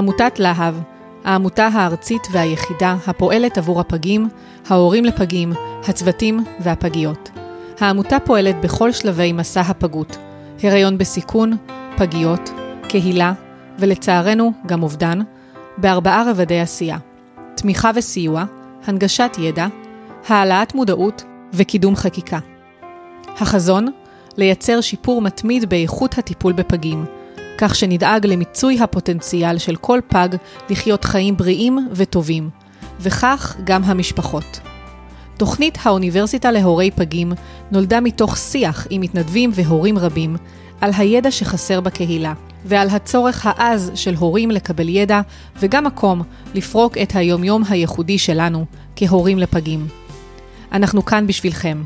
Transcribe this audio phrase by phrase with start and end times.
[0.00, 0.74] עמותת להב,
[1.24, 4.28] העמותה הארצית והיחידה הפועלת עבור הפגים,
[4.68, 5.52] ההורים לפגים,
[5.88, 7.30] הצוותים והפגיות.
[7.80, 10.16] העמותה פועלת בכל שלבי מסע הפגות,
[10.62, 11.56] הריון בסיכון,
[11.96, 12.50] פגיות,
[12.88, 13.32] קהילה,
[13.78, 15.18] ולצערנו גם אובדן,
[15.78, 16.98] בארבעה רבדי עשייה.
[17.54, 18.44] תמיכה וסיוע,
[18.86, 19.66] הנגשת ידע,
[20.28, 22.38] העלאת מודעות וקידום חקיקה.
[23.40, 23.86] החזון,
[24.36, 27.04] לייצר שיפור מתמיד באיכות הטיפול בפגים,
[27.60, 30.28] כך שנדאג למיצוי הפוטנציאל של כל פג
[30.70, 32.50] לחיות חיים בריאים וטובים,
[33.00, 34.60] וכך גם המשפחות.
[35.36, 37.32] תוכנית האוניברסיטה להורי פגים
[37.70, 40.36] נולדה מתוך שיח עם מתנדבים והורים רבים
[40.80, 42.32] על הידע שחסר בקהילה,
[42.64, 45.20] ועל הצורך העז של הורים לקבל ידע
[45.60, 46.22] וגם מקום
[46.54, 48.64] לפרוק את היומיום הייחודי שלנו
[48.96, 49.86] כהורים לפגים.
[50.72, 51.82] אנחנו כאן בשבילכם.